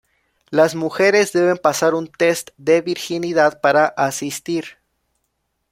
Las 0.49 0.73
mujeres 0.73 1.31
deben 1.31 1.57
pasar 1.59 1.93
un 1.93 2.07
test 2.07 2.49
de 2.57 2.81
virginidad 2.81 3.61
para 3.61 3.85
asistir. 3.85 4.79